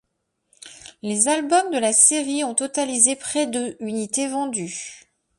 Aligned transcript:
Les 1.03 1.27
albums 1.27 1.69
de 1.71 1.77
la 1.77 1.93
série 1.93 2.43
ont 2.43 2.55
totalisé 2.55 3.15
près 3.15 3.45
de 3.45 3.77
unités 3.81 4.27
vendues. 4.27 5.05